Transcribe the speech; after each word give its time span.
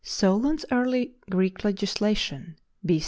SOLON'S 0.03 0.65
EARLY 0.71 1.13
GREEK 1.29 1.63
LEGISLATION 1.63 2.55
B. 2.83 2.99